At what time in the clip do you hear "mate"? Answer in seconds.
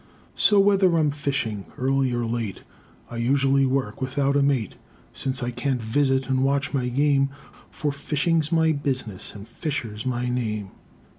4.41-4.73